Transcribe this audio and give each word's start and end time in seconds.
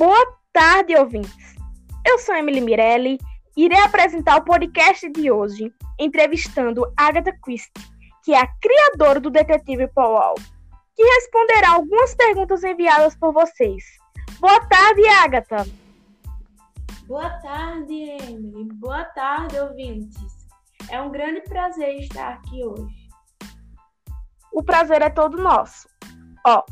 Boa 0.00 0.34
tarde, 0.50 0.96
ouvintes. 0.96 1.54
Eu 2.06 2.18
sou 2.18 2.34
Emily 2.34 2.62
Mirelli 2.62 3.18
e 3.54 3.66
irei 3.66 3.78
apresentar 3.80 4.38
o 4.38 4.44
podcast 4.46 5.06
de 5.10 5.30
hoje, 5.30 5.70
entrevistando 5.98 6.90
Agatha 6.96 7.38
Christie, 7.44 7.84
que 8.24 8.32
é 8.32 8.40
a 8.40 8.48
criadora 8.62 9.20
do 9.20 9.28
detetive 9.28 9.88
Paul 9.88 10.36
que 10.96 11.02
responderá 11.02 11.72
algumas 11.72 12.14
perguntas 12.14 12.64
enviadas 12.64 13.14
por 13.14 13.34
vocês. 13.34 13.84
Boa 14.40 14.58
tarde, 14.68 15.06
Agatha. 15.06 15.66
Boa 17.06 17.28
tarde, 17.40 17.92
Emily. 17.92 18.72
Boa 18.76 19.04
tarde, 19.04 19.60
ouvintes. 19.60 20.48
É 20.88 20.98
um 20.98 21.10
grande 21.10 21.42
prazer 21.42 21.98
estar 21.98 22.36
aqui 22.36 22.64
hoje. 22.64 23.10
O 24.50 24.62
prazer 24.62 25.02
é 25.02 25.10
todo 25.10 25.36
nosso. 25.36 25.86
Ó, 26.46 26.64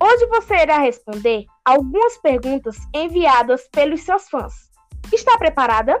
hoje 0.00 0.26
você 0.26 0.62
irá 0.62 0.78
responder 0.78 1.44
algumas 1.64 2.16
perguntas 2.18 2.76
enviadas 2.94 3.68
pelos 3.70 4.02
seus 4.02 4.28
fãs. 4.28 4.70
Está 5.12 5.36
preparada? 5.38 6.00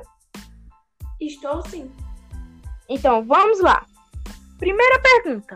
Estou 1.20 1.62
sim. 1.66 1.90
Então 2.88 3.24
vamos 3.24 3.60
lá. 3.60 3.84
Primeira 4.58 5.00
pergunta: 5.00 5.54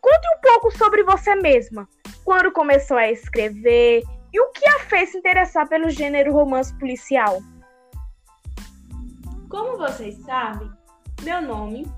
Conte 0.00 0.28
um 0.36 0.40
pouco 0.40 0.76
sobre 0.76 1.02
você 1.02 1.34
mesma. 1.34 1.88
Quando 2.24 2.52
começou 2.52 2.96
a 2.96 3.10
escrever 3.10 4.02
e 4.32 4.40
o 4.40 4.50
que 4.52 4.68
a 4.68 4.80
fez 4.80 5.10
se 5.10 5.18
interessar 5.18 5.68
pelo 5.68 5.88
gênero 5.90 6.32
romance 6.32 6.76
policial? 6.78 7.42
Como 9.48 9.78
vocês 9.78 10.16
sabem, 10.24 10.70
meu 11.22 11.40
nome 11.40 11.90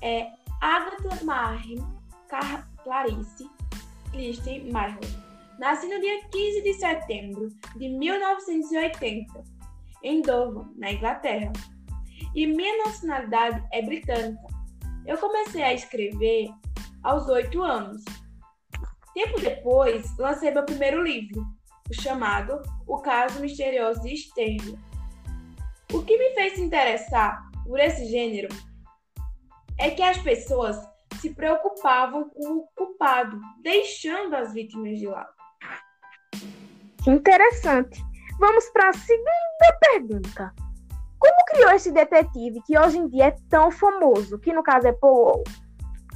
é 0.00 0.28
Agatha 0.60 1.24
Marim 1.24 1.84
Clarice 2.82 3.50
Christian 4.10 4.70
Marlowe. 4.72 5.06
Nasci 5.58 5.86
no 5.88 6.00
dia 6.00 6.24
15 6.30 6.62
de 6.62 6.74
setembro 6.74 7.48
de 7.76 7.88
1980, 7.88 9.44
em 10.02 10.22
Dover, 10.22 10.64
na 10.76 10.92
Inglaterra, 10.92 11.52
e 12.34 12.46
minha 12.46 12.84
nacionalidade 12.84 13.62
é 13.72 13.82
britânica. 13.82 14.40
Eu 15.06 15.18
comecei 15.18 15.62
a 15.62 15.74
escrever 15.74 16.48
aos 17.02 17.28
oito 17.28 17.62
anos. 17.62 18.02
Tempo 19.14 19.40
depois, 19.40 20.16
lancei 20.18 20.50
meu 20.50 20.64
primeiro 20.64 21.02
livro, 21.02 21.44
o 21.90 21.94
chamado 21.94 22.62
O 22.86 22.98
Caso 22.98 23.40
Misterioso 23.40 24.00
de 24.02 24.14
Stanley. 24.14 24.78
O 25.92 26.02
que 26.02 26.16
me 26.16 26.34
fez 26.34 26.54
se 26.54 26.62
interessar 26.62 27.50
por 27.64 27.78
esse 27.80 28.06
gênero 28.06 28.48
é 29.76 29.90
que 29.90 30.02
as 30.02 30.18
pessoas 30.18 30.76
se 31.20 31.30
preocupavam 31.34 32.28
com 32.30 32.58
o 32.58 32.68
culpado, 32.74 33.38
deixando 33.62 34.34
as 34.34 34.52
vítimas 34.52 34.98
de 34.98 35.06
lado. 35.06 35.32
Interessante. 37.06 38.02
Vamos 38.38 38.68
para 38.70 38.88
a 38.88 38.92
segunda 38.92 39.78
pergunta. 39.80 40.54
Como 41.18 41.44
criou 41.46 41.70
esse 41.72 41.92
detetive 41.92 42.62
que 42.66 42.78
hoje 42.78 42.98
em 42.98 43.08
dia 43.08 43.26
é 43.26 43.36
tão 43.50 43.70
famoso, 43.70 44.38
que 44.38 44.52
no 44.52 44.62
caso 44.62 44.88
é 44.88 44.92
Paul? 44.92 45.44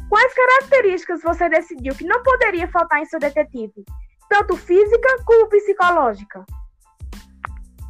Quais 0.08 0.34
características 0.34 1.22
você 1.22 1.48
decidiu 1.48 1.94
que 1.94 2.06
não 2.06 2.22
poderia 2.22 2.66
faltar 2.68 3.00
em 3.00 3.04
seu 3.04 3.18
detetive, 3.18 3.84
tanto 4.28 4.56
física 4.56 5.22
como 5.26 5.48
psicológica? 5.48 6.44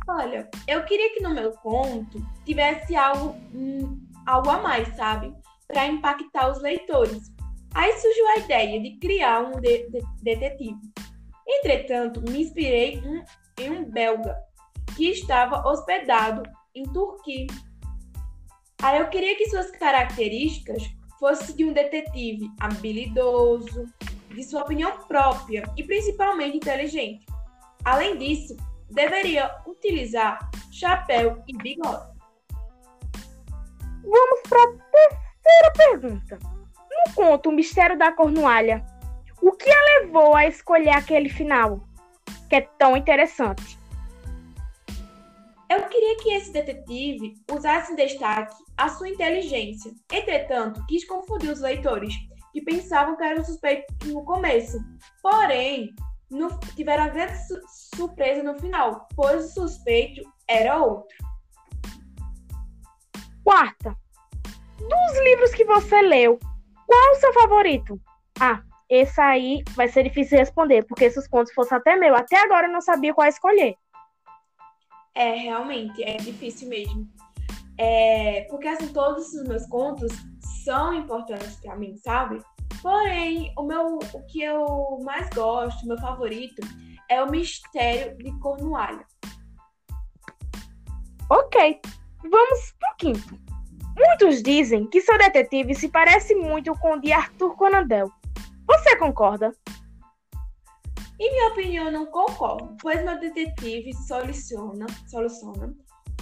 Olha, 0.08 0.48
eu 0.66 0.84
queria 0.84 1.14
que 1.14 1.22
no 1.22 1.30
meu 1.30 1.52
conto 1.52 2.18
tivesse 2.44 2.94
algo, 2.96 3.36
hum, 3.54 4.00
algo 4.26 4.50
a 4.50 4.58
mais, 4.58 4.88
sabe? 4.96 5.34
Para 5.74 5.88
impactar 5.88 6.52
os 6.52 6.62
leitores. 6.62 7.32
Aí 7.74 7.92
surgiu 7.98 8.28
a 8.28 8.36
ideia 8.36 8.80
de 8.80 8.96
criar 8.98 9.40
um 9.42 9.60
de 9.60 9.90
de 9.90 10.00
detetive. 10.22 10.78
Entretanto, 11.46 12.22
me 12.22 12.42
inspirei 12.42 13.02
em 13.58 13.70
um 13.70 13.84
belga 13.84 14.36
que 14.96 15.10
estava 15.10 15.68
hospedado 15.68 16.44
em 16.76 16.84
Turquia. 16.84 17.48
Aí 18.80 19.00
eu 19.00 19.08
queria 19.08 19.36
que 19.36 19.50
suas 19.50 19.68
características 19.72 20.84
fossem 21.18 21.56
de 21.56 21.64
um 21.64 21.72
detetive 21.72 22.48
habilidoso, 22.60 23.86
de 24.32 24.44
sua 24.44 24.62
opinião 24.62 24.96
própria 25.08 25.64
e 25.76 25.82
principalmente 25.82 26.56
inteligente. 26.56 27.26
Além 27.84 28.16
disso, 28.16 28.56
deveria 28.90 29.50
utilizar 29.66 30.38
chapéu 30.70 31.42
e 31.48 31.56
bigode. 31.56 32.14
Vamos 34.04 34.40
para 34.48 34.83
terceira 35.44 35.72
pergunta. 35.76 36.38
No 36.90 37.14
conto 37.14 37.50
O 37.50 37.52
Mistério 37.52 37.98
da 37.98 38.10
Cornualha, 38.12 38.84
o 39.42 39.52
que 39.52 39.70
a 39.70 40.00
levou 40.00 40.34
a 40.34 40.46
escolher 40.46 40.90
aquele 40.90 41.28
final, 41.28 41.86
que 42.48 42.56
é 42.56 42.62
tão 42.78 42.96
interessante? 42.96 43.78
Eu 45.68 45.82
queria 45.88 46.16
que 46.18 46.32
esse 46.32 46.52
detetive 46.52 47.34
usasse 47.50 47.92
em 47.92 47.96
destaque 47.96 48.54
a 48.76 48.88
sua 48.88 49.08
inteligência. 49.08 49.92
Entretanto, 50.12 50.84
quis 50.86 51.06
confundir 51.06 51.50
os 51.50 51.60
leitores, 51.60 52.14
que 52.52 52.62
pensavam 52.62 53.16
que 53.16 53.24
era 53.24 53.40
um 53.40 53.44
suspeito 53.44 53.92
no 54.06 54.24
começo. 54.24 54.78
Porém, 55.20 55.94
no, 56.30 56.48
tiveram 56.76 57.04
uma 57.04 57.12
grande 57.12 57.36
su 57.46 57.60
surpresa 57.96 58.42
no 58.42 58.58
final, 58.58 59.08
pois 59.16 59.46
o 59.46 59.68
suspeito 59.68 60.22
era 60.48 60.80
outro. 60.80 61.16
Quarta. 63.42 64.03
Dos 64.78 65.20
livros 65.22 65.54
que 65.54 65.64
você 65.64 66.02
leu, 66.02 66.38
qual 66.86 67.12
o 67.12 67.16
seu 67.16 67.32
favorito? 67.32 68.00
Ah, 68.40 68.62
esse 68.88 69.20
aí 69.20 69.62
vai 69.74 69.88
ser 69.88 70.04
difícil 70.04 70.38
responder, 70.38 70.84
porque 70.84 71.10
se 71.10 71.18
os 71.18 71.26
contos 71.26 71.52
fossem 71.54 71.78
até 71.78 71.96
meu, 71.96 72.14
até 72.14 72.36
agora 72.38 72.66
eu 72.66 72.72
não 72.72 72.80
sabia 72.80 73.14
qual 73.14 73.26
escolher. 73.26 73.76
É, 75.14 75.34
realmente, 75.34 76.02
é 76.02 76.16
difícil 76.16 76.68
mesmo. 76.68 77.08
É, 77.78 78.46
porque 78.50 78.68
assim, 78.68 78.92
todos 78.92 79.32
os 79.32 79.48
meus 79.48 79.66
contos 79.66 80.12
são 80.64 80.94
importantes 80.94 81.56
para 81.56 81.76
mim, 81.76 81.96
sabe? 81.96 82.40
Porém, 82.82 83.52
o 83.56 83.62
meu 83.62 83.98
o 84.12 84.26
que 84.26 84.42
eu 84.42 85.00
mais 85.02 85.28
gosto, 85.30 85.86
meu 85.86 85.98
favorito, 85.98 86.60
é 87.08 87.22
o 87.22 87.30
Mistério 87.30 88.16
de 88.18 88.38
Cornualha. 88.40 89.04
Ok, 91.30 91.80
vamos 92.22 92.74
pro 92.78 92.96
quinto. 92.98 93.43
Muitos 93.96 94.42
dizem 94.42 94.88
que 94.88 95.00
seu 95.00 95.16
detetive 95.16 95.74
se 95.74 95.88
parece 95.88 96.34
muito 96.34 96.72
com 96.78 96.94
o 96.94 97.00
de 97.00 97.12
Arthur 97.12 97.56
Conan 97.56 97.86
Doyle. 97.86 98.10
Você 98.66 98.96
concorda? 98.96 99.52
Em 101.20 101.30
minha 101.30 101.48
opinião, 101.48 101.90
não 101.92 102.06
concordo, 102.06 102.76
pois 102.82 103.04
meu 103.04 103.18
detetive 103.20 103.92
soluciona, 103.94 104.86
soluciona 105.06 105.72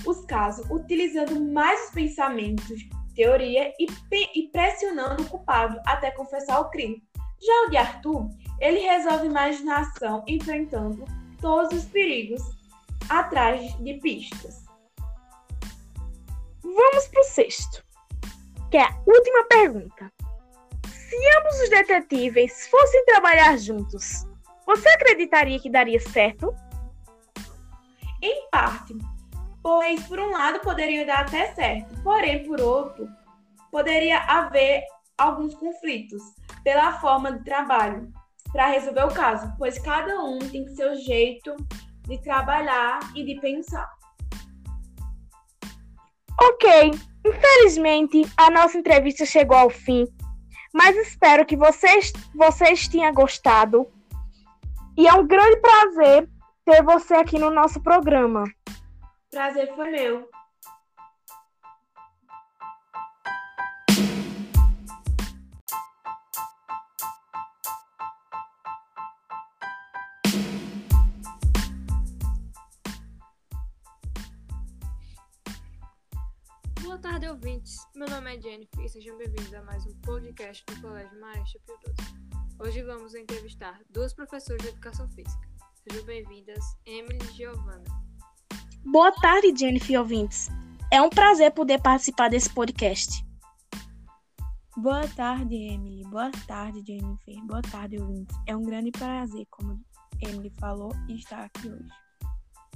os 0.06 0.24
casos 0.26 0.68
utilizando 0.70 1.40
mais 1.40 1.86
os 1.86 1.90
pensamentos, 1.90 2.82
teoria 3.14 3.72
e, 3.78 3.86
e 4.34 4.48
pressionando 4.48 5.22
o 5.22 5.28
culpado 5.28 5.80
até 5.86 6.10
confessar 6.10 6.60
o 6.60 6.70
crime. 6.70 7.02
Já 7.40 7.66
o 7.66 7.70
de 7.70 7.76
Arthur, 7.76 8.28
ele 8.60 8.80
resolve 8.80 9.26
imaginação 9.26 10.24
enfrentando 10.26 11.04
todos 11.40 11.72
os 11.72 11.84
perigos 11.86 12.42
atrás 13.08 13.76
de 13.78 13.94
pistas. 13.94 14.64
Vamos 16.74 17.06
para 17.08 17.20
o 17.20 17.24
sexto, 17.24 17.84
que 18.70 18.78
é 18.78 18.82
a 18.82 18.96
última 19.06 19.44
pergunta. 19.44 20.10
Se 20.86 21.16
ambos 21.38 21.60
os 21.60 21.68
detetives 21.68 22.66
fossem 22.68 23.04
trabalhar 23.04 23.58
juntos, 23.58 24.26
você 24.64 24.88
acreditaria 24.88 25.60
que 25.60 25.68
daria 25.68 26.00
certo? 26.00 26.54
Em 28.22 28.48
parte, 28.50 28.96
pois 29.62 30.02
por 30.06 30.18
um 30.18 30.30
lado 30.30 30.60
poderia 30.60 31.04
dar 31.04 31.26
até 31.26 31.52
certo, 31.52 31.94
porém 32.02 32.42
por 32.44 32.58
outro 32.58 33.06
poderia 33.70 34.20
haver 34.20 34.82
alguns 35.18 35.54
conflitos 35.54 36.22
pela 36.64 36.98
forma 37.00 37.32
de 37.32 37.44
trabalho 37.44 38.10
para 38.50 38.68
resolver 38.68 39.04
o 39.04 39.14
caso, 39.14 39.52
pois 39.58 39.78
cada 39.78 40.22
um 40.22 40.38
tem 40.38 40.66
seu 40.68 40.94
jeito 40.94 41.54
de 42.08 42.18
trabalhar 42.22 43.00
e 43.14 43.25
de 43.25 43.38
pensar. 43.40 43.90
Ok, 46.48 46.90
infelizmente 47.24 48.22
a 48.36 48.50
nossa 48.50 48.78
entrevista 48.78 49.24
chegou 49.24 49.56
ao 49.56 49.70
fim 49.70 50.06
mas 50.72 50.96
espero 50.96 51.44
que 51.44 51.56
vocês, 51.56 52.12
vocês 52.34 52.88
tenham 52.88 53.12
gostado. 53.12 53.86
E 54.96 55.06
é 55.06 55.12
um 55.12 55.26
grande 55.26 55.60
prazer 55.60 56.28
ter 56.64 56.82
você 56.82 57.14
aqui 57.14 57.38
no 57.38 57.50
nosso 57.50 57.80
programa. 57.82 58.44
Prazer 59.30 59.74
foi 59.74 59.90
meu. 59.90 60.28
Ouvintes. 77.32 77.79
Meu 77.94 78.06
nome 78.11 78.37
é 78.37 78.38
Jennifer 78.38 78.84
e 78.84 78.88
sejam 78.90 79.17
bem-vindos 79.17 79.55
a 79.55 79.62
mais 79.62 79.87
um 79.87 79.94
podcast 80.02 80.62
do 80.67 80.82
Colégio 80.82 81.19
Maestro 81.19 81.61
Pio 81.64 81.94
Hoje 82.58 82.82
vamos 82.82 83.14
entrevistar 83.14 83.81
duas 83.88 84.12
professoras 84.12 84.61
de 84.61 84.69
Educação 84.69 85.08
Física. 85.08 85.49
Sejam 85.88 86.05
bem-vindas, 86.05 86.62
Emily 86.84 87.19
e 87.25 87.32
Giovana. 87.32 87.84
Boa 88.84 89.11
tarde, 89.12 89.50
Jennifer 89.58 89.93
e 89.93 89.96
ouvintes. 89.96 90.50
É 90.90 91.00
um 91.00 91.08
prazer 91.08 91.50
poder 91.52 91.81
participar 91.81 92.29
desse 92.29 92.52
podcast. 92.52 93.25
Boa 94.76 95.08
tarde, 95.08 95.55
Emily. 95.55 96.05
Boa 96.05 96.31
tarde, 96.46 96.82
Jennifer. 96.87 97.46
Boa 97.46 97.62
tarde, 97.62 97.99
ouvintes. 97.99 98.37
É 98.46 98.55
um 98.55 98.62
grande 98.62 98.90
prazer, 98.90 99.46
como 99.50 99.81
Emily 100.20 100.52
falou, 100.61 100.93
estar 101.08 101.44
aqui 101.44 101.67
hoje. 101.67 101.88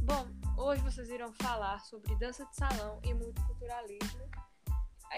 Bom, 0.01 0.27
hoje 0.57 0.83
vocês 0.83 1.09
irão 1.11 1.33
falar 1.35 1.79
sobre 1.81 2.15
dança 2.17 2.45
de 2.47 2.57
salão 2.57 2.99
e 3.05 3.15
multiculturalismo 3.15 4.21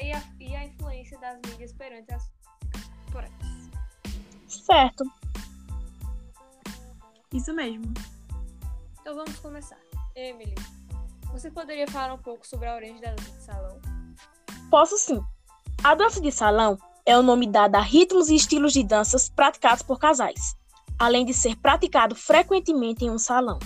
e 0.03 0.13
a, 0.13 0.23
e 0.39 0.57
a 0.57 0.65
influência 0.65 1.19
das 1.19 1.39
mídias 1.47 1.73
perante 1.73 2.13
as 2.13 2.31
corporativas. 3.05 3.71
Certo. 4.47 5.05
Isso 7.33 7.53
mesmo. 7.53 7.93
Então 9.01 9.15
vamos 9.15 9.39
começar. 9.39 9.79
Emily, 10.15 10.55
você 11.33 11.51
poderia 11.51 11.87
falar 11.87 12.15
um 12.15 12.19
pouco 12.19 12.47
sobre 12.47 12.69
a 12.69 12.75
origem 12.75 13.01
da 13.01 13.11
dança 13.11 13.31
de 13.31 13.43
salão? 13.43 13.81
Posso 14.71 14.97
sim. 14.99 15.23
A 15.85 15.95
dança 15.95 16.21
de 16.21 16.33
salão 16.33 16.79
é 17.07 17.17
o 17.17 17.23
nome 17.23 17.47
dado 17.47 17.77
a 17.77 17.81
ritmos 17.81 18.29
e 18.29 18.35
estilos 18.35 18.73
de 18.73 18.83
danças 18.83 19.29
praticados 19.29 19.83
por 19.83 19.99
casais, 19.99 20.57
além 20.99 21.25
de 21.25 21.33
ser 21.33 21.57
praticado 21.57 22.15
frequentemente 22.15 23.05
em 23.05 23.11
um 23.11 23.19
salão. 23.19 23.59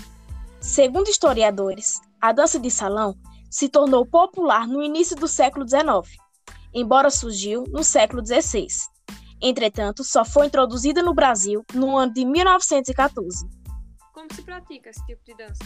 Segundo 0.62 1.08
historiadores, 1.08 2.00
a 2.20 2.30
dança 2.30 2.56
de 2.56 2.70
salão 2.70 3.16
se 3.50 3.68
tornou 3.68 4.06
popular 4.06 4.68
no 4.68 4.80
início 4.80 5.16
do 5.16 5.26
século 5.26 5.66
XIX, 5.68 6.16
embora 6.72 7.10
surgiu 7.10 7.64
no 7.72 7.82
século 7.82 8.24
XVI. 8.24 8.68
Entretanto, 9.40 10.04
só 10.04 10.24
foi 10.24 10.46
introduzida 10.46 11.02
no 11.02 11.12
Brasil 11.12 11.64
no 11.74 11.98
ano 11.98 12.12
de 12.12 12.24
1914. 12.24 13.44
Como 14.14 14.32
se 14.32 14.40
pratica 14.42 14.88
esse 14.88 15.04
tipo 15.04 15.20
de 15.24 15.34
dança? 15.34 15.64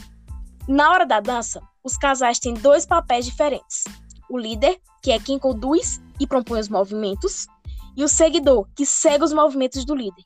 Na 0.67 0.91
hora 0.91 1.05
da 1.05 1.21
dança, 1.21 1.61
os 1.85 1.99
casais 1.99 2.39
têm 2.39 2.55
dois 2.55 2.87
papéis 2.87 3.27
diferentes: 3.27 3.85
o 4.31 4.39
líder, 4.39 4.81
que 5.03 5.13
é 5.13 5.21
quem 5.21 5.39
conduz 5.39 6.01
e 6.19 6.27
propõe 6.27 6.59
os 6.59 6.71
movimentos, 6.71 7.47
e 7.95 8.03
o 8.03 8.09
seguidor, 8.09 8.67
que 8.75 8.87
segue 8.87 9.25
os 9.25 9.33
movimentos 9.35 9.85
do 9.85 9.95
líder. 9.95 10.25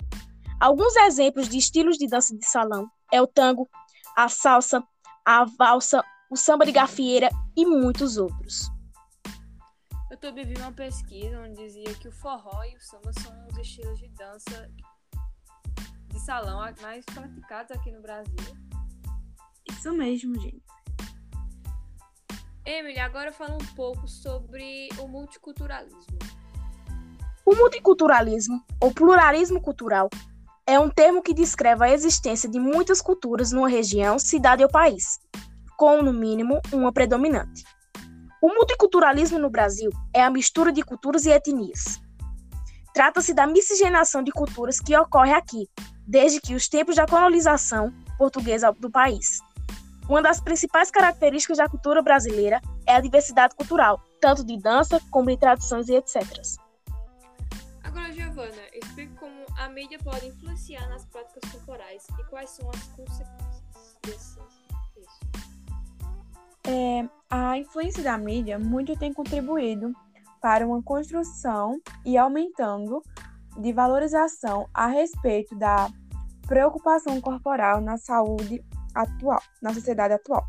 Alguns 0.61 0.94
exemplos 0.94 1.49
de 1.49 1.58
estilos 1.58 1.99
de 1.99 2.06
dança 2.06 2.37
de 2.37 2.46
salão 2.46 2.88
é 3.12 3.20
o 3.20 3.26
tango, 3.26 3.69
a 4.20 4.28
salsa, 4.28 4.87
a 5.25 5.46
valsa, 5.46 6.05
o 6.31 6.37
samba 6.37 6.67
de 6.67 6.72
gafieira 6.72 7.31
e 7.56 7.64
muitos 7.64 8.19
outros. 8.19 8.70
Eu 10.11 10.17
também 10.19 10.44
vi 10.44 10.61
uma 10.61 10.72
pesquisa 10.72 11.40
onde 11.40 11.55
dizia 11.55 11.94
que 11.94 12.08
o 12.08 12.12
forró 12.12 12.62
e 12.64 12.76
o 12.76 12.81
samba 12.82 13.11
são 13.14 13.32
os 13.46 13.56
estilos 13.56 13.99
de 13.99 14.08
dança 14.08 14.70
de 16.08 16.20
salão 16.20 16.58
mais 16.82 17.02
praticados 17.06 17.70
aqui 17.70 17.90
no 17.90 18.02
Brasil. 18.02 18.37
Isso 19.70 19.90
mesmo, 19.94 20.38
gente. 20.38 20.62
Emily, 22.66 22.99
agora 22.99 23.32
fala 23.32 23.55
um 23.55 23.75
pouco 23.75 24.06
sobre 24.06 24.90
o 24.99 25.08
multiculturalismo. 25.08 26.19
O 27.46 27.56
multiculturalismo, 27.56 28.62
ou 28.82 28.93
pluralismo 28.93 29.62
cultural, 29.62 30.11
é 30.70 30.78
um 30.78 30.88
termo 30.88 31.20
que 31.20 31.34
descreve 31.34 31.84
a 31.84 31.90
existência 31.90 32.49
de 32.49 32.61
muitas 32.61 33.02
culturas 33.02 33.50
numa 33.50 33.69
região, 33.69 34.20
cidade 34.20 34.62
ou 34.62 34.70
país, 34.70 35.19
com, 35.76 36.00
no 36.00 36.12
mínimo, 36.12 36.61
uma 36.72 36.93
predominante. 36.93 37.64
O 38.40 38.55
multiculturalismo 38.55 39.37
no 39.37 39.50
Brasil 39.50 39.90
é 40.14 40.22
a 40.22 40.31
mistura 40.31 40.70
de 40.70 40.84
culturas 40.84 41.26
e 41.26 41.31
etnias. 41.31 42.00
Trata-se 42.94 43.34
da 43.34 43.49
miscigenação 43.49 44.22
de 44.22 44.31
culturas 44.31 44.78
que 44.78 44.96
ocorre 44.96 45.32
aqui, 45.32 45.69
desde 46.06 46.40
que 46.40 46.55
os 46.55 46.69
tempos 46.69 46.94
da 46.94 47.05
colonização 47.05 47.93
portuguesa 48.16 48.70
do 48.70 48.88
país. 48.88 49.40
Uma 50.08 50.23
das 50.23 50.40
principais 50.40 50.88
características 50.88 51.58
da 51.58 51.69
cultura 51.69 52.00
brasileira 52.00 52.61
é 52.87 52.94
a 52.94 53.00
diversidade 53.00 53.56
cultural, 53.56 54.00
tanto 54.20 54.44
de 54.44 54.56
dança 54.56 55.00
como 55.11 55.31
de 55.31 55.37
tradições 55.37 55.88
e 55.88 55.96
etc. 55.96 56.25
Giovana, 58.40 58.62
explique 58.72 59.14
como 59.16 59.44
a 59.58 59.69
mídia 59.69 59.98
pode 60.02 60.26
influenciar 60.26 60.88
nas 60.88 61.04
práticas 61.04 61.52
corporais 61.52 62.06
e 62.19 62.25
quais 62.25 62.48
são 62.50 62.69
as 62.70 62.82
consequências 62.88 63.98
disso. 64.02 64.40
É, 66.66 67.08
a 67.28 67.58
influência 67.58 68.02
da 68.02 68.16
mídia 68.16 68.58
muito 68.58 68.96
tem 68.98 69.12
contribuído 69.12 69.92
para 70.40 70.66
uma 70.66 70.82
construção 70.82 71.78
e 72.04 72.16
aumentando 72.16 73.02
de 73.58 73.72
valorização 73.72 74.66
a 74.72 74.87
respeito 74.87 75.54
da 75.54 75.90
preocupação 76.46 77.20
corporal 77.20 77.81
na 77.82 77.98
saúde 77.98 78.64
atual, 78.94 79.42
na 79.60 79.75
sociedade 79.75 80.14
atual, 80.14 80.46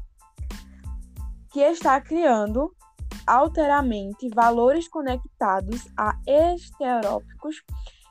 que 1.52 1.60
está 1.60 2.00
criando 2.00 2.74
alteramente 3.26 4.30
valores 4.30 4.88
conectados 4.88 5.88
a 5.98 6.18
estereótipos 6.28 7.62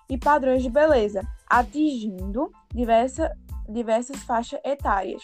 e 0.08 0.18
padrões 0.18 0.62
de 0.62 0.70
beleza, 0.70 1.22
atingindo 1.48 2.50
diversa, 2.74 3.30
diversas 3.68 4.16
faixas 4.24 4.60
etárias, 4.64 5.22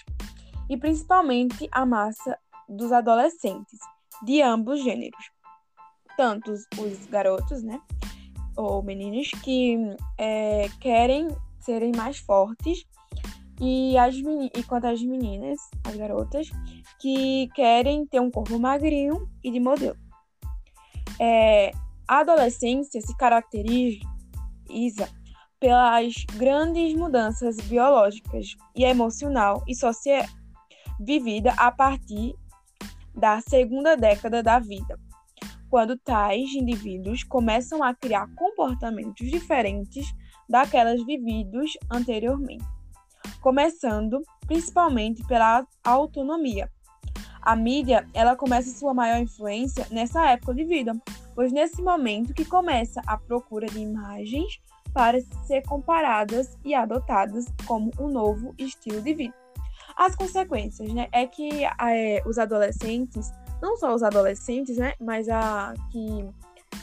e 0.69 0.77
principalmente 0.77 1.69
a 1.73 1.85
massa 1.85 2.39
dos 2.69 2.93
adolescentes, 2.93 3.79
de 4.23 4.43
ambos 4.43 4.83
gêneros. 4.83 5.31
Tanto 6.17 6.53
os 6.53 7.07
garotos, 7.07 7.63
né, 7.63 7.81
ou 8.57 8.83
meninos 8.83 9.29
que 9.43 9.77
é, 10.19 10.69
querem 10.81 11.29
serem 11.61 11.93
mais 11.95 12.19
fortes 12.19 12.87
e, 13.61 13.97
as 13.99 14.15
e 14.15 14.63
quanto 14.65 14.87
às 14.87 15.03
meninas, 15.03 15.59
as 15.85 15.97
garotas, 15.97 16.49
que 17.07 17.49
querem 17.55 18.05
ter 18.05 18.19
um 18.19 18.29
corpo 18.29 18.59
magrinho 18.59 19.31
e 19.41 19.53
de 19.53 19.61
modelo. 19.61 19.97
É, 21.21 21.71
a 22.09 22.19
adolescência 22.19 23.01
se 23.01 23.17
caracteriza 23.17 24.01
pelas 25.61 26.13
grandes 26.37 26.95
mudanças 26.95 27.59
biológicas 27.59 28.57
e 28.75 28.83
emocional 28.83 29.63
e 29.69 29.75
social 29.77 30.25
vivida 30.99 31.53
a 31.57 31.71
partir 31.71 32.35
da 33.15 33.41
segunda 33.41 33.97
década 33.97 34.43
da 34.43 34.59
vida, 34.59 34.99
quando 35.71 35.97
tais 35.97 36.53
indivíduos 36.55 37.23
começam 37.23 37.85
a 37.85 37.95
criar 37.95 38.27
comportamentos 38.35 39.31
diferentes 39.31 40.13
daquelas 40.49 41.05
vividos 41.07 41.71
anteriormente 41.89 42.65
começando 43.41 44.23
principalmente 44.47 45.25
pela 45.29 45.65
autonomia. 45.85 46.69
A 47.47 47.55
mídia, 47.55 48.05
ela 48.13 48.35
começa 48.35 48.77
sua 48.77 48.93
maior 48.93 49.21
influência 49.21 49.87
nessa 49.93 50.31
época 50.31 50.53
de 50.53 50.65
vida, 50.65 51.01
pois 51.33 51.53
nesse 51.53 51.81
momento 51.81 52.35
que 52.35 52.45
começa 52.45 53.01
a 53.07 53.17
procura 53.17 53.69
de 53.69 53.79
imagens 53.79 54.61
para 54.93 55.21
ser 55.47 55.63
comparadas 55.63 56.59
e 56.65 56.75
adotadas 56.75 57.47
como 57.65 57.93
um 58.01 58.09
novo 58.09 58.53
estilo 58.59 59.01
de 59.01 59.15
vida. 59.15 59.35
As 59.97 60.17
consequências, 60.17 60.93
né, 60.93 61.07
é 61.13 61.25
que 61.25 61.65
é, 61.65 62.21
os 62.27 62.37
adolescentes, 62.37 63.31
não 63.63 63.77
só 63.77 63.95
os 63.95 64.03
adolescentes, 64.03 64.77
né, 64.77 64.95
mas 65.01 65.29
a 65.29 65.73
que 65.93 66.29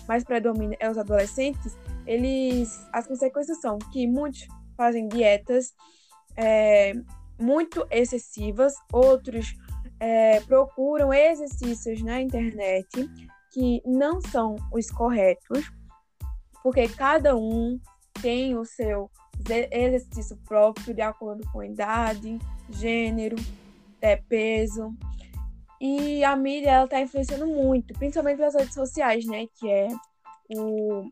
mais 0.08 0.24
predomina 0.24 0.78
é 0.80 0.90
os 0.90 0.98
adolescentes, 0.98 1.78
eles, 2.08 2.88
as 2.94 3.06
consequências 3.06 3.60
são 3.60 3.78
que 3.92 4.08
muitos 4.08 4.48
fazem 4.78 5.10
dietas 5.10 5.74
é, 6.38 6.94
muito 7.38 7.86
excessivas, 7.92 8.74
outros 8.94 9.54
é, 10.04 10.42
procuram 10.42 11.14
exercícios 11.14 12.04
na 12.04 12.22
internet 12.22 13.10
que 13.54 13.82
não 13.86 14.20
são 14.20 14.58
os 14.70 14.92
corretos, 14.92 15.72
porque 16.62 16.90
cada 16.90 17.38
um 17.38 17.80
tem 18.22 18.58
o 18.58 18.66
seu 18.66 19.10
exercício 19.72 20.38
próprio 20.46 20.94
de 20.94 21.02
acordo 21.02 21.50
com 21.54 21.64
idade, 21.64 22.38
gênero, 22.70 23.38
é, 24.02 24.18
peso. 24.18 24.94
E 25.80 26.22
a 26.26 26.36
mídia 26.36 26.72
ela 26.72 26.86
está 26.86 27.00
influenciando 27.00 27.48
muito, 27.48 27.94
principalmente 27.94 28.38
pelas 28.38 28.56
redes 28.56 28.74
sociais, 28.74 29.26
né? 29.26 29.48
Que 29.58 29.70
é 29.70 29.88
o. 30.54 31.10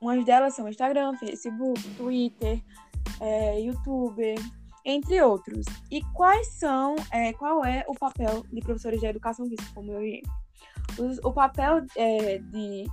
Umas 0.00 0.24
delas 0.24 0.54
são 0.54 0.68
Instagram, 0.68 1.16
Facebook, 1.16 1.82
Twitter, 1.96 2.62
é, 3.20 3.60
youtuber, 3.60 4.36
entre 4.88 5.20
outros. 5.22 5.66
E 5.90 6.02
quais 6.14 6.48
são, 6.54 6.96
é, 7.12 7.34
qual 7.34 7.62
é 7.62 7.84
o 7.86 7.94
papel 7.94 8.42
de 8.50 8.60
professores 8.62 8.98
de 8.98 9.06
educação 9.06 9.46
física, 9.46 9.70
como 9.74 9.92
eu 9.92 10.02
e 10.02 10.22
o, 10.98 11.28
o 11.28 11.32
papel 11.32 11.84
é, 11.94 12.38
de 12.38 12.86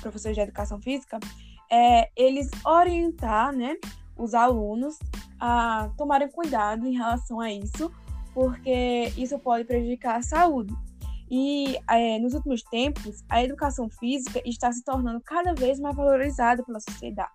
professores 0.00 0.36
de 0.36 0.42
educação 0.42 0.80
física 0.82 1.20
é 1.70 2.10
eles 2.16 2.50
orientar, 2.64 3.54
né, 3.54 3.76
os 4.18 4.34
alunos 4.34 4.98
a 5.38 5.88
tomarem 5.96 6.28
cuidado 6.28 6.84
em 6.84 6.96
relação 6.96 7.38
a 7.38 7.50
isso, 7.52 7.92
porque 8.34 9.12
isso 9.16 9.38
pode 9.38 9.64
prejudicar 9.64 10.16
a 10.16 10.22
saúde. 10.22 10.74
E 11.30 11.78
é, 11.88 12.18
nos 12.18 12.34
últimos 12.34 12.60
tempos, 12.64 13.22
a 13.28 13.42
educação 13.42 13.88
física 13.88 14.42
está 14.44 14.72
se 14.72 14.82
tornando 14.82 15.20
cada 15.20 15.54
vez 15.54 15.78
mais 15.78 15.94
valorizada 15.94 16.64
pela 16.64 16.80
sociedade 16.80 17.30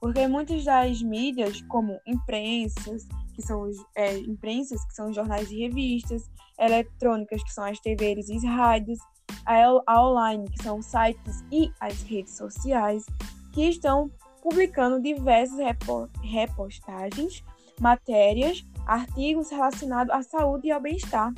porque 0.00 0.26
muitas 0.26 0.64
das 0.64 1.02
mídias, 1.02 1.60
como 1.62 1.98
imprensas, 2.06 3.06
que 3.34 3.42
são 3.42 3.62
os 3.62 3.76
é, 3.96 4.16
imprensas, 4.18 4.84
que 4.84 4.94
são 4.94 5.12
jornais 5.12 5.50
e 5.50 5.58
revistas, 5.58 6.30
eletrônicas, 6.58 7.42
que 7.42 7.52
são 7.52 7.64
as 7.64 7.78
TVs 7.80 8.28
e 8.28 8.36
as 8.36 8.44
rádios, 8.44 8.98
a, 9.46 10.04
online, 10.04 10.48
que 10.50 10.62
são 10.62 10.82
sites 10.82 11.44
e 11.50 11.70
as 11.80 12.02
redes 12.02 12.36
sociais, 12.36 13.04
que 13.52 13.68
estão 13.68 14.10
publicando 14.42 15.00
diversas 15.00 15.58
repo, 15.58 16.08
repostagens, 16.22 17.44
matérias, 17.80 18.64
artigos 18.86 19.50
relacionados 19.50 20.12
à 20.12 20.22
saúde 20.22 20.68
e 20.68 20.72
ao 20.72 20.80
bem-estar, 20.80 21.32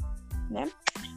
né? 0.50 0.70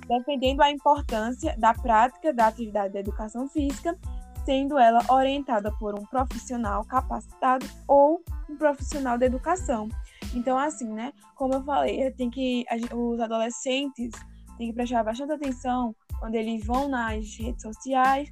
defendendo 0.07 0.61
a 0.61 0.71
importância 0.71 1.55
da 1.57 1.73
prática 1.73 2.33
da 2.33 2.47
atividade 2.47 2.93
da 2.93 2.99
educação 2.99 3.47
física, 3.47 3.97
sendo 4.45 4.77
ela 4.77 4.99
orientada 5.09 5.71
por 5.79 5.97
um 5.97 6.05
profissional 6.05 6.83
capacitado 6.85 7.65
ou 7.87 8.23
um 8.49 8.55
profissional 8.55 9.17
da 9.17 9.25
educação. 9.25 9.89
Então, 10.33 10.57
assim, 10.57 10.91
né? 10.91 11.13
Como 11.35 11.53
eu 11.53 11.63
falei, 11.63 12.11
tem 12.11 12.29
que 12.29 12.65
os 12.93 13.19
adolescentes 13.19 14.11
têm 14.57 14.67
que 14.67 14.73
prestar 14.73 15.03
bastante 15.03 15.33
atenção 15.33 15.95
quando 16.19 16.35
eles 16.35 16.65
vão 16.65 16.87
nas 16.87 17.35
redes 17.37 17.61
sociais, 17.61 18.31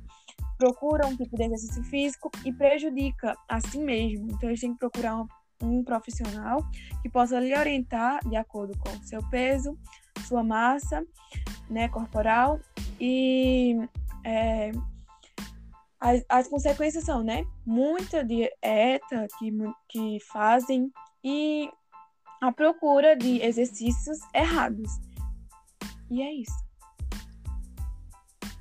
procuram 0.58 1.10
um 1.10 1.18
tipo 1.18 1.36
de 1.36 1.44
exercício 1.44 1.84
físico 1.84 2.32
e 2.46 2.54
prejudica 2.54 3.36
a 3.50 3.60
si 3.60 3.80
mesmo. 3.80 4.32
Então, 4.32 4.50
eles 4.50 4.62
têm 4.62 4.74
que 4.74 4.80
procurar 4.80 5.18
um, 5.18 5.28
um 5.64 5.84
profissional 5.84 6.64
que 7.02 7.10
possa 7.10 7.40
lhe 7.40 7.56
orientar 7.58 8.20
de 8.28 8.36
acordo 8.36 8.78
com 8.78 8.92
seu 9.04 9.22
peso, 9.30 9.78
sua 10.26 10.44
massa 10.44 11.04
né, 11.70 11.88
corporal 11.90 12.60
e 13.00 13.76
é, 14.24 14.72
as, 16.02 16.26
as 16.28 16.48
consequências 16.48 17.04
são, 17.04 17.24
né, 17.24 17.46
muita 17.64 18.26
dieta 18.26 19.28
que, 19.38 19.52
que 19.88 20.20
fazem 20.32 20.92
e 21.24 21.70
a 22.42 22.52
procura 22.52 23.16
de 23.16 23.40
exercícios 23.40 24.18
errados. 24.34 24.90
E 26.10 26.24
é 26.24 26.34
isso. 26.34 26.60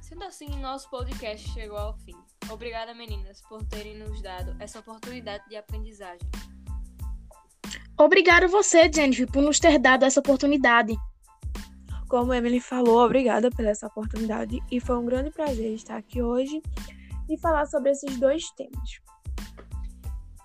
Sendo 0.02 0.24
assim, 0.24 0.50
nosso 0.60 0.90
podcast 0.90 1.48
chegou 1.48 1.78
ao 1.78 1.96
fim. 2.00 2.14
Obrigada, 2.50 2.92
meninas, 2.92 3.40
por 3.48 3.64
terem 3.64 3.96
nos 3.96 4.20
dado 4.20 4.54
essa 4.60 4.80
oportunidade 4.80 5.48
de 5.48 5.56
aprendizagem. 5.56 6.28
Obrigado 7.98 8.48
você, 8.48 8.90
Jennifer, 8.92 9.30
por 9.30 9.42
nos 9.42 9.58
ter 9.58 9.78
dado 9.78 10.04
essa 10.04 10.20
oportunidade. 10.20 10.94
Como 12.08 12.34
Emily 12.34 12.60
falou, 12.60 12.98
obrigada 12.98 13.50
pela 13.50 13.70
essa 13.70 13.86
oportunidade 13.86 14.58
e 14.70 14.80
foi 14.80 14.98
um 14.98 15.06
grande 15.06 15.30
prazer 15.30 15.74
estar 15.74 15.96
aqui 15.96 16.20
hoje 16.20 16.60
e 17.30 17.38
falar 17.38 17.66
sobre 17.66 17.90
esses 17.90 18.18
dois 18.18 18.50
temas. 18.50 19.00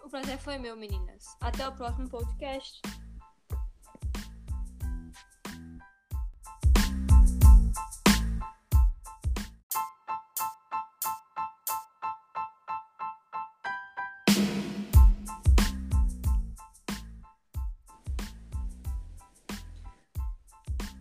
O 0.03 0.09
prazer 0.09 0.37
foi 0.37 0.57
meu, 0.57 0.77
meninas. 0.77 1.25
Até 1.41 1.67
o 1.67 1.75
próximo 1.75 2.07
podcast. 2.07 2.79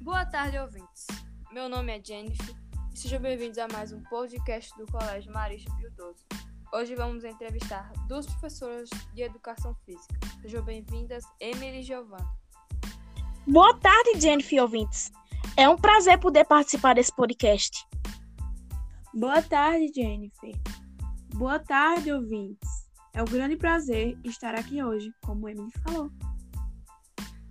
Boa 0.00 0.24
tarde, 0.24 0.58
ouvintes. 0.58 1.06
Meu 1.52 1.68
nome 1.68 1.96
é 1.96 2.02
Jennifer 2.02 2.63
sejam 2.94 3.20
bem-vindos 3.20 3.58
a 3.58 3.66
mais 3.66 3.92
um 3.92 4.00
podcast 4.04 4.72
do 4.78 4.86
Colégio 4.86 5.32
Marista 5.32 5.68
Pio 5.76 5.90
12. 5.96 6.24
Hoje 6.72 6.94
vamos 6.94 7.24
entrevistar 7.24 7.92
duas 8.06 8.24
professoras 8.24 8.88
de 9.12 9.22
Educação 9.22 9.74
Física. 9.84 10.14
Sejam 10.40 10.62
bem-vindas, 10.62 11.24
Emily 11.40 11.80
e 11.80 11.82
Giovana. 11.82 12.24
Boa 13.48 13.76
tarde, 13.78 14.20
Jennifer, 14.20 14.62
ouvintes. 14.62 15.10
É 15.56 15.68
um 15.68 15.76
prazer 15.76 16.20
poder 16.20 16.44
participar 16.44 16.94
desse 16.94 17.12
podcast. 17.14 17.84
Boa 19.12 19.42
tarde, 19.42 19.90
Jennifer. 19.92 20.54
Boa 21.34 21.58
tarde, 21.58 22.12
ouvintes. 22.12 22.88
É 23.12 23.22
um 23.22 23.26
grande 23.26 23.56
prazer 23.56 24.16
estar 24.24 24.54
aqui 24.54 24.82
hoje, 24.82 25.12
como 25.24 25.48
Emily 25.48 25.72
falou. 25.82 26.10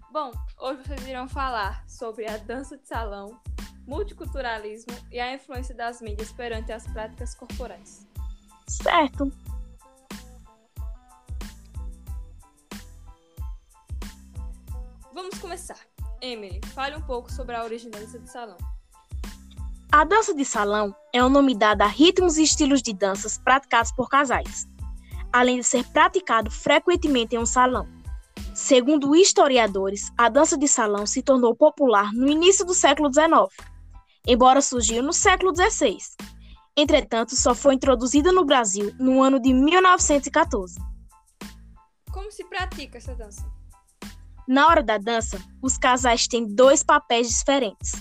Bom, 0.10 0.32
hoje 0.58 0.84
vocês 0.84 1.06
irão 1.06 1.28
falar 1.28 1.84
sobre 1.88 2.30
a 2.30 2.38
dança 2.38 2.78
de 2.78 2.88
salão, 2.88 3.42
multiculturalismo 3.88 4.94
e 5.12 5.20
a 5.20 5.34
influência 5.34 5.76
das 5.76 6.02
mídias 6.02 6.32
perante 6.32 6.72
as 6.72 6.86
práticas 6.88 7.36
corporais. 7.36 8.08
Certo. 8.68 9.32
Vamos 15.14 15.38
começar. 15.40 15.80
Emily, 16.22 16.62
fale 16.74 16.96
um 16.96 17.02
pouco 17.02 17.32
sobre 17.32 17.56
a 17.56 17.64
origem 17.64 17.92
da 17.92 18.00
dança 18.00 18.18
de 18.18 18.30
salão. 18.30 18.58
A 19.92 20.04
dança 20.04 20.34
de 20.34 20.44
salão 20.44 20.96
é 21.14 21.24
um 21.24 21.30
nome 21.30 21.54
dado 21.54 21.84
a 21.84 21.86
ritmos 21.86 22.38
e 22.38 22.44
estilos 22.44 22.82
de 22.82 22.94
danças 22.94 23.38
praticados 23.38 23.92
por 23.92 24.10
casais, 24.10 24.68
além 25.32 25.60
de 25.60 25.64
ser 25.64 25.86
praticado 25.90 26.50
frequentemente 26.50 27.36
em 27.36 27.40
um 27.40 27.46
salão. 27.46 27.88
Segundo 28.56 29.16
historiadores, 29.16 30.12
a 30.18 30.30
dança 30.30 30.58
de 30.58 30.68
salão 30.68 31.06
se 31.06 31.22
tornou 31.22 31.56
popular 31.56 32.12
no 32.14 32.28
início 32.28 32.66
do 32.66 32.74
século 32.74 33.12
XIX, 33.14 33.54
embora 34.28 34.62
surgiu 34.62 35.04
no 35.04 35.14
século 35.14 35.54
XVI. 35.56 35.98
Entretanto, 36.76 37.36
só 37.36 37.54
foi 37.54 37.76
introduzida 37.76 38.32
no 38.32 38.46
Brasil 38.46 38.94
no 39.00 39.22
ano 39.22 39.40
de 39.40 39.54
1914. 39.54 40.80
Como 42.12 42.32
se 42.32 42.44
pratica 42.46 42.98
essa 42.98 43.14
dança? 43.14 43.46
Na 44.48 44.68
hora 44.68 44.84
da 44.84 44.98
dança, 44.98 45.40
os 45.62 45.78
casais 45.78 46.28
têm 46.28 46.46
dois 46.46 46.84
papéis 46.84 47.30
diferentes, 47.30 47.94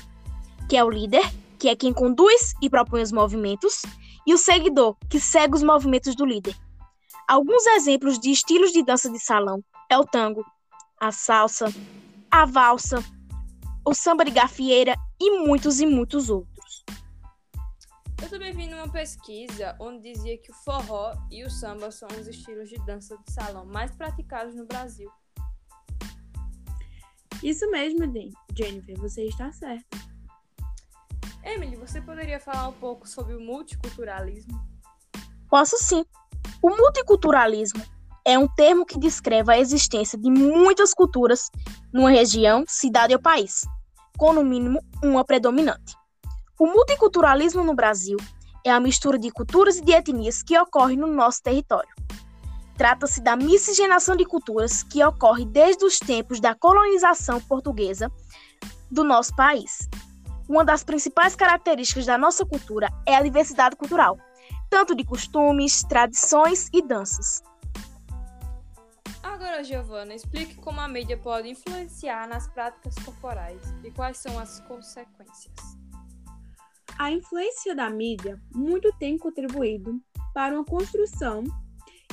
que 0.69 0.77
é 0.77 0.85
o 0.85 0.91
líder, 0.91 1.23
que 1.59 1.69
é 1.69 1.77
quem 1.77 1.93
conduz 1.93 2.55
e 2.61 2.69
propõe 2.69 3.03
os 3.03 3.13
movimentos, 3.13 3.83
e 4.27 4.35
o 4.35 4.39
seguidor, 4.39 4.97
que 5.09 5.21
segue 5.21 5.55
os 5.55 5.63
movimentos 5.63 6.15
do 6.17 6.25
líder. 6.25 6.57
Alguns 7.29 7.67
exemplos 7.67 8.19
de 8.19 8.31
estilos 8.31 8.73
de 8.73 8.85
dança 8.85 9.11
de 9.11 9.19
salão 9.19 9.63
é 9.91 9.99
o 9.99 10.05
tango, 10.05 10.45
a 11.01 11.13
salsa, 11.13 11.73
a 12.31 12.45
valsa, 12.45 13.03
o 13.85 13.95
samba 13.95 14.25
de 14.25 14.31
gafieira 14.31 14.95
e 15.21 15.39
muitos 15.41 15.81
e 15.81 15.87
muitos 15.87 16.31
outros. 16.31 16.85
Eu 18.23 18.29
também 18.31 18.53
vi 18.53 18.69
numa 18.69 18.89
pesquisa 18.89 19.77
onde 19.81 20.13
dizia 20.13 20.39
que 20.39 20.51
o 20.51 20.55
forró 20.55 21.13
e 21.31 21.45
o 21.45 21.51
samba 21.51 21.91
são 21.91 22.09
os 22.21 22.29
estilos 22.29 22.69
de 22.69 22.77
dança 22.87 23.19
de 23.19 23.33
salão 23.33 23.67
mais 23.67 23.91
praticados 23.91 24.55
no 24.55 24.65
Brasil. 24.65 25.11
Isso 27.43 27.69
mesmo, 27.71 28.01
Jennifer, 28.57 28.97
você 28.99 29.25
está 29.25 29.51
certa. 29.51 29.99
Emily, 31.43 31.75
você 31.75 32.01
poderia 32.01 32.39
falar 32.39 32.69
um 32.69 32.73
pouco 32.75 33.09
sobre 33.09 33.35
o 33.35 33.41
multiculturalismo? 33.41 34.65
Posso 35.51 35.77
sim. 35.79 36.05
O 36.63 36.71
multiculturalismo 36.71 37.85
é 38.25 38.39
um 38.39 38.47
termo 38.49 38.87
que 38.87 38.99
descreve 38.99 39.53
a 39.53 39.59
existência 39.59 40.19
de 40.19 40.31
muitas 40.31 40.95
culturas 40.95 41.51
numa 41.93 42.11
região, 42.11 42.65
cidade 42.69 43.15
ou 43.15 43.21
país, 43.21 43.67
com 44.17 44.33
no 44.33 44.45
mínimo 44.45 44.81
uma 45.03 45.25
predominante. 45.25 45.97
O 46.59 46.67
multiculturalismo 46.67 47.65
no 47.65 47.75
Brasil 47.75 48.17
é 48.65 48.71
a 48.71 48.79
mistura 48.79 49.19
de 49.19 49.31
culturas 49.31 49.79
e 49.79 49.85
de 49.85 49.93
etnias 49.93 50.43
que 50.43 50.57
ocorre 50.57 50.97
no 50.97 51.09
nosso 51.09 51.43
território. 51.43 51.91
Trata-se 52.77 53.21
da 53.21 53.37
miscigenação 53.37 54.17
de 54.17 54.25
culturas 54.25 54.83
que 54.83 55.05
ocorre 55.05 55.45
desde 55.45 55.85
os 55.85 55.99
tempos 55.99 56.41
da 56.41 56.55
colonização 56.55 57.41
portuguesa 57.41 58.11
do 58.91 59.03
nosso 59.03 59.35
país. 59.35 59.89
Uma 60.49 60.65
das 60.65 60.85
principais 60.85 61.35
características 61.35 62.07
da 62.07 62.17
nossa 62.17 62.45
cultura 62.47 62.89
é 63.07 63.17
a 63.17 63.23
diversidade 63.23 63.77
cultural, 63.77 64.19
tanto 64.71 64.95
de 64.95 65.05
costumes, 65.05 65.83
tradições 65.83 66.69
e 66.73 66.83
danças. 66.83 67.43
Agora, 69.23 69.63
Giovana, 69.63 70.15
explique 70.15 70.57
como 70.57 70.81
a 70.81 70.89
mídia 70.89 71.17
pode 71.17 71.49
influenciar 71.49 72.27
nas 72.29 72.49
práticas 72.49 72.95
corporais 73.05 73.63
e 73.85 73.91
quais 73.91 74.19
são 74.19 74.39
as 74.39 74.61
consequências. 74.61 75.55
A 76.99 77.11
influência 77.11 77.75
da 77.75 77.89
mídia 77.89 78.41
muito 78.53 78.93
tem 78.99 79.17
contribuído 79.17 80.01
para 80.35 80.55
uma 80.55 80.65
construção 80.65 81.45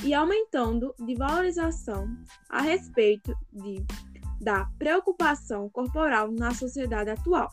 e 0.04 0.14
aumentando 0.14 0.94
de 0.98 1.14
valorização 1.14 2.08
a 2.48 2.62
respeito 2.62 3.36
de, 3.52 3.84
da 4.40 4.66
preocupação 4.78 5.68
corporal 5.68 6.30
na 6.30 6.54
sociedade 6.54 7.10
atual, 7.10 7.50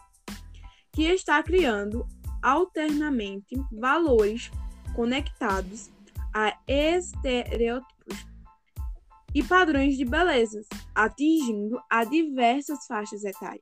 que 0.91 1.03
está 1.03 1.41
criando 1.43 2.07
alternamente 2.41 3.55
valores 3.71 4.51
conectados 4.95 5.91
a 6.33 6.57
estereótipos 6.67 8.25
e 9.37 9.43
padrões 9.43 9.95
de 9.95 10.03
beleza, 10.03 10.59
atingindo 10.95 11.79
a 11.91 12.03
diversas 12.03 12.87
faixas 12.87 13.23
etárias, 13.23 13.61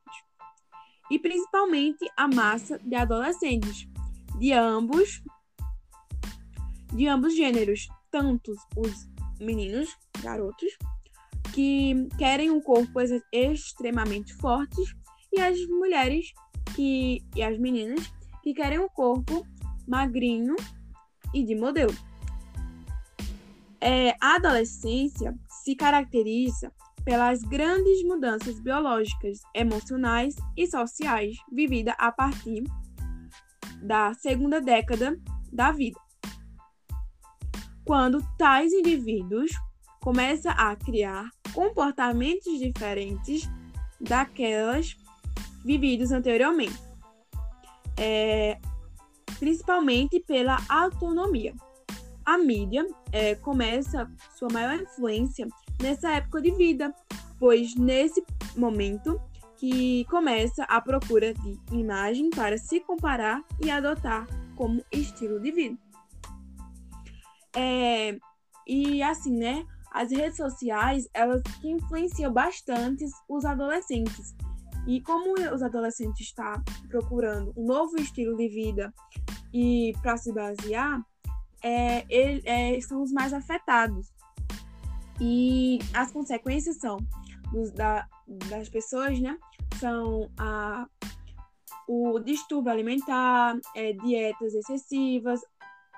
e 1.10 1.18
principalmente 1.18 2.10
a 2.16 2.26
massa 2.26 2.78
de 2.78 2.94
adolescentes 2.94 3.86
de 4.38 4.52
ambos 4.52 5.22
de 6.94 7.06
ambos 7.06 7.36
gêneros, 7.36 7.88
tanto 8.10 8.54
os 8.74 9.06
meninos, 9.38 9.94
garotos, 10.22 10.78
que 11.52 12.08
querem 12.16 12.50
um 12.50 12.62
corpo 12.62 12.98
ex- 12.98 13.22
extremamente 13.30 14.32
forte 14.32 14.80
e 15.30 15.38
as 15.38 15.58
mulheres 15.66 16.32
que 16.74 17.22
e 17.34 17.42
as 17.42 17.58
meninas 17.58 18.10
que 18.42 18.54
querem 18.54 18.78
um 18.78 18.88
corpo 18.88 19.46
magrinho 19.86 20.56
e 21.34 21.44
de 21.44 21.54
modelo. 21.54 21.94
É, 23.78 24.16
a 24.22 24.36
adolescência 24.36 25.38
se 25.66 25.74
caracteriza 25.74 26.72
pelas 27.04 27.42
grandes 27.42 28.00
mudanças 28.04 28.60
biológicas, 28.60 29.40
emocionais 29.52 30.36
e 30.56 30.64
sociais 30.64 31.36
vividas 31.50 31.96
a 31.98 32.12
partir 32.12 32.62
da 33.82 34.14
segunda 34.14 34.60
década 34.60 35.20
da 35.52 35.72
vida, 35.72 35.98
quando 37.84 38.24
tais 38.38 38.72
indivíduos 38.72 39.50
começam 40.00 40.52
a 40.56 40.76
criar 40.76 41.28
comportamentos 41.52 42.60
diferentes 42.60 43.50
daquelas 44.00 44.94
vividos 45.64 46.12
anteriormente, 46.12 46.78
é, 47.98 48.56
principalmente 49.40 50.20
pela 50.20 50.58
autonomia. 50.68 51.56
A 52.26 52.36
mídia 52.36 52.84
é, 53.12 53.36
começa 53.36 54.10
sua 54.36 54.48
maior 54.52 54.74
influência 54.74 55.46
nessa 55.80 56.10
época 56.10 56.42
de 56.42 56.50
vida, 56.50 56.92
pois 57.38 57.76
nesse 57.76 58.20
momento 58.56 59.20
que 59.56 60.04
começa 60.06 60.64
a 60.64 60.80
procura 60.80 61.32
de 61.32 61.56
imagem 61.70 62.28
para 62.30 62.58
se 62.58 62.80
comparar 62.80 63.44
e 63.62 63.70
adotar 63.70 64.26
como 64.56 64.84
estilo 64.90 65.40
de 65.40 65.52
vida. 65.52 65.78
É, 67.54 68.18
e 68.66 69.00
assim, 69.04 69.36
né? 69.36 69.64
As 69.92 70.10
redes 70.10 70.36
sociais, 70.36 71.08
elas 71.14 71.40
influenciam 71.62 72.32
bastante 72.32 73.04
os 73.28 73.44
adolescentes. 73.44 74.34
E 74.86 75.00
como 75.00 75.34
os 75.54 75.62
adolescentes 75.62 76.26
estão 76.26 76.62
procurando 76.88 77.52
um 77.56 77.66
novo 77.66 77.96
estilo 77.96 78.36
de 78.36 78.48
vida 78.48 78.92
e 79.54 79.92
para 80.02 80.16
se 80.16 80.32
basear, 80.32 81.00
é, 81.62 82.04
ele, 82.08 82.42
é, 82.44 82.80
são 82.80 83.02
os 83.02 83.12
mais 83.12 83.32
afetados. 83.32 84.12
E 85.20 85.78
as 85.94 86.12
consequências 86.12 86.76
são 86.76 86.98
dos, 87.52 87.70
da, 87.72 88.06
das 88.48 88.68
pessoas, 88.68 89.18
né? 89.20 89.38
São 89.78 90.30
a, 90.38 90.86
o 91.88 92.18
distúrbio 92.18 92.70
alimentar, 92.70 93.58
é, 93.74 93.92
dietas 93.92 94.54
excessivas, 94.54 95.40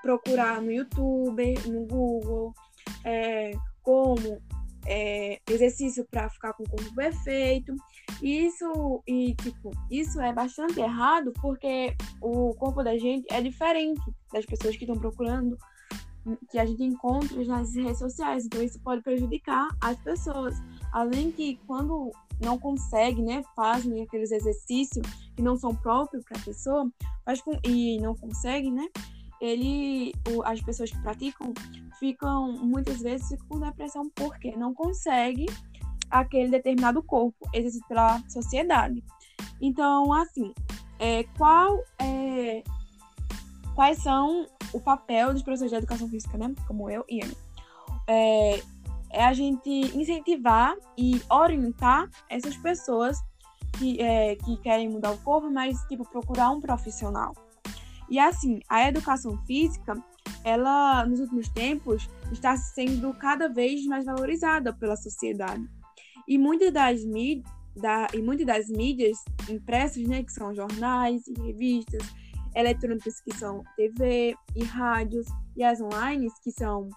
procurar 0.02 0.62
no 0.62 0.70
YouTube, 0.70 1.54
no 1.66 1.86
Google, 1.86 2.54
é, 3.04 3.52
como 3.82 4.40
é, 4.86 5.40
exercício 5.48 6.06
para 6.10 6.30
ficar 6.30 6.52
com 6.52 6.62
o 6.62 6.68
corpo 6.68 6.94
perfeito. 6.94 7.74
Isso 8.22 9.02
e 9.06 9.34
tipo, 9.34 9.70
isso 9.90 10.20
é 10.20 10.32
bastante 10.32 10.80
errado 10.80 11.32
porque 11.40 11.96
o 12.20 12.54
corpo 12.54 12.82
da 12.82 12.98
gente 12.98 13.26
é 13.32 13.40
diferente 13.40 14.00
das 14.32 14.44
pessoas 14.44 14.76
que 14.76 14.84
estão 14.84 14.98
procurando 14.98 15.56
que 16.50 16.58
a 16.58 16.66
gente 16.66 16.82
encontra 16.82 17.42
nas 17.44 17.74
redes 17.74 17.98
sociais. 17.98 18.44
Então 18.44 18.62
isso 18.62 18.80
pode 18.80 19.02
prejudicar 19.02 19.68
as 19.80 19.98
pessoas. 20.00 20.56
Além 20.92 21.30
que 21.30 21.58
quando 21.66 22.10
não 22.40 22.58
consegue, 22.58 23.22
né, 23.22 23.42
fazem 23.54 24.02
aqueles 24.02 24.30
exercícios 24.30 25.06
que 25.34 25.42
não 25.42 25.56
são 25.56 25.74
próprios 25.74 26.24
para 26.24 26.38
a 26.38 26.44
pessoa, 26.44 26.90
faz 27.24 27.40
com, 27.40 27.52
e 27.64 27.98
não 28.00 28.14
consegue, 28.14 28.70
né, 28.70 28.88
ele, 29.40 30.12
o, 30.30 30.42
as 30.42 30.60
pessoas 30.60 30.90
que 30.90 31.00
praticam 31.00 31.52
ficam 31.98 32.52
muitas 32.52 33.00
vezes 33.00 33.28
ficam 33.28 33.46
com 33.48 33.60
depressão 33.60 34.10
porque 34.14 34.56
não 34.56 34.74
consegue 34.74 35.46
aquele 36.10 36.50
determinado 36.50 37.02
corpo 37.02 37.48
exercido 37.52 37.86
pela 37.88 38.20
sociedade. 38.28 39.02
Então, 39.60 40.12
assim, 40.12 40.52
é, 40.98 41.24
qual 41.36 41.82
é, 41.98 42.62
quais 43.74 43.98
são 43.98 44.46
o 44.72 44.80
papel 44.80 45.32
dos 45.32 45.42
professores 45.42 45.70
de 45.70 45.76
educação 45.76 46.08
física, 46.08 46.36
né? 46.36 46.54
Como 46.66 46.90
eu 46.90 47.04
e 47.08 47.20
ele. 47.20 47.36
É, 48.06 48.62
é 49.10 49.24
a 49.24 49.32
gente 49.32 49.70
incentivar 49.96 50.76
e 50.96 51.22
orientar 51.30 52.08
essas 52.28 52.56
pessoas 52.56 53.18
que, 53.78 54.00
é, 54.00 54.36
que 54.36 54.56
querem 54.58 54.88
mudar 54.88 55.12
o 55.12 55.18
corpo, 55.18 55.50
mas, 55.50 55.80
tipo, 55.84 56.04
procurar 56.04 56.50
um 56.50 56.60
profissional. 56.60 57.32
E, 58.10 58.18
assim, 58.18 58.60
a 58.68 58.88
educação 58.88 59.36
física, 59.46 59.94
ela, 60.42 61.06
nos 61.06 61.20
últimos 61.20 61.48
tempos, 61.48 62.08
está 62.32 62.56
sendo 62.56 63.12
cada 63.14 63.48
vez 63.48 63.84
mais 63.86 64.04
valorizada 64.04 64.72
pela 64.72 64.96
sociedade. 64.96 65.68
E 66.28 66.36
muitas 66.36 66.70
das, 66.70 67.04
mídias, 67.04 67.50
da, 67.74 68.06
e 68.12 68.20
muitas 68.20 68.46
das 68.46 68.68
mídias 68.68 69.16
impressas, 69.48 70.06
né, 70.06 70.22
que 70.22 70.32
são 70.32 70.54
jornais 70.54 71.26
e 71.26 71.32
revistas, 71.40 72.02
eletrônicas, 72.54 73.20
que 73.20 73.34
são 73.34 73.64
TV 73.76 74.36
e 74.54 74.64
rádios, 74.64 75.26
e 75.56 75.64
as 75.64 75.80
online, 75.80 76.28
que 76.42 76.52
são 76.52 76.90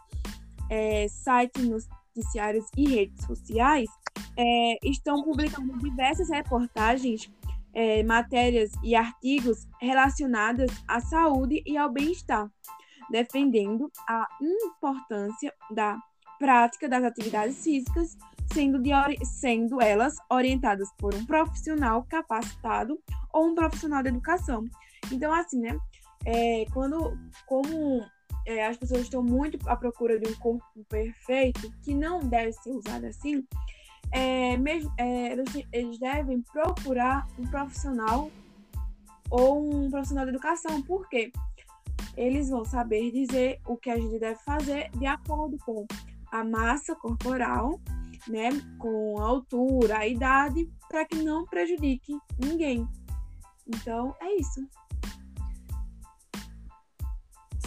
é, 0.69 1.07
sites, 1.07 1.87
noticiários 2.13 2.65
e 2.75 2.89
redes 2.89 3.25
sociais, 3.25 3.89
é, 4.37 4.77
estão 4.83 5.23
publicando 5.23 5.77
diversas 5.79 6.29
reportagens, 6.29 7.31
é, 7.73 8.03
matérias 8.03 8.71
e 8.83 8.95
artigos 8.95 9.67
relacionadas 9.79 10.71
à 10.87 10.99
saúde 10.99 11.63
e 11.65 11.77
ao 11.77 11.89
bem-estar, 11.89 12.49
defendendo 13.09 13.89
a 14.07 14.27
importância 14.41 15.53
da 15.69 15.97
prática 16.39 16.89
das 16.89 17.03
atividades 17.03 17.63
físicas, 17.63 18.17
sendo, 18.53 18.79
de, 18.79 18.91
sendo 19.25 19.81
elas 19.81 20.15
orientadas 20.29 20.89
por 20.97 21.13
um 21.13 21.25
profissional 21.25 22.03
capacitado 22.09 22.99
ou 23.33 23.47
um 23.47 23.55
profissional 23.55 24.03
de 24.03 24.09
educação. 24.09 24.65
Então, 25.11 25.33
assim, 25.33 25.59
né? 25.59 25.77
É, 26.25 26.65
quando, 26.71 27.17
como 27.47 28.03
é, 28.45 28.67
as 28.67 28.77
pessoas 28.77 29.01
estão 29.01 29.23
muito 29.23 29.57
à 29.67 29.75
procura 29.75 30.19
de 30.19 30.29
um 30.29 30.35
corpo 30.35 30.63
perfeito, 30.87 31.71
que 31.83 31.93
não 31.93 32.19
deve 32.19 32.53
ser 32.53 32.71
usado 32.71 33.05
assim, 33.05 33.43
é, 34.11 34.57
mesmo, 34.57 34.93
é, 34.97 35.33
eles 35.71 35.97
devem 35.97 36.41
procurar 36.41 37.25
um 37.39 37.47
profissional 37.47 38.29
ou 39.29 39.85
um 39.85 39.89
profissional 39.89 40.25
de 40.25 40.31
educação. 40.31 40.81
Por 40.81 41.07
quê? 41.07 41.31
Eles 42.17 42.49
vão 42.49 42.65
saber 42.65 43.11
dizer 43.11 43.61
o 43.65 43.77
que 43.77 43.89
a 43.89 43.95
gente 43.95 44.19
deve 44.19 44.39
fazer 44.43 44.91
de 44.91 45.05
acordo 45.05 45.57
com 45.65 45.85
a 46.31 46.43
massa 46.43 46.93
corporal, 46.95 47.79
né, 48.27 48.49
com 48.77 49.19
a 49.19 49.25
altura, 49.25 49.99
a 49.99 50.07
idade, 50.07 50.69
para 50.89 51.05
que 51.05 51.15
não 51.15 51.45
prejudique 51.45 52.17
ninguém. 52.37 52.87
Então, 53.67 54.15
é 54.21 54.35
isso. 54.35 54.67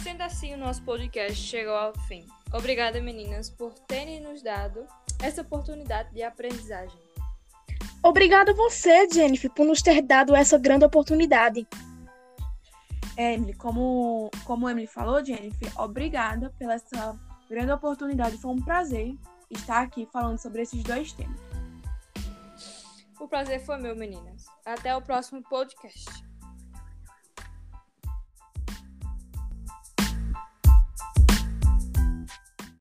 Sendo 0.01 0.21
assim, 0.21 0.53
o 0.53 0.57
nosso 0.57 0.83
podcast 0.83 1.35
chegou 1.35 1.75
ao 1.75 1.93
fim. 2.01 2.25
Obrigada, 2.53 3.01
meninas, 3.01 3.49
por 3.49 3.73
terem 3.73 4.21
nos 4.21 4.41
dado 4.41 4.85
essa 5.21 5.41
oportunidade 5.41 6.13
de 6.13 6.21
aprendizagem. 6.21 6.99
Obrigada 8.03 8.51
a 8.51 8.53
você, 8.53 9.09
Jennifer, 9.09 9.49
por 9.51 9.65
nos 9.65 9.81
ter 9.81 10.01
dado 10.03 10.35
essa 10.35 10.59
grande 10.59 10.85
oportunidade. 10.85 11.67
Emily, 13.17 13.53
como, 13.53 14.29
como 14.43 14.69
Emily 14.69 14.85
falou, 14.85 15.25
Jennifer, 15.25 15.71
obrigada 15.81 16.53
pela 16.59 16.75
essa 16.75 17.17
grande 17.49 17.71
oportunidade. 17.71 18.37
Foi 18.37 18.51
um 18.51 18.61
prazer 18.61 19.15
estar 19.49 19.81
aqui 19.81 20.07
falando 20.11 20.37
sobre 20.39 20.61
esses 20.61 20.83
dois 20.83 21.11
temas. 21.13 21.39
O 23.19 23.27
prazer 23.27 23.59
foi 23.65 23.77
meu, 23.77 23.95
meninas. 23.95 24.45
Até 24.65 24.95
o 24.95 25.01
próximo 25.01 25.41
podcast. 25.43 26.24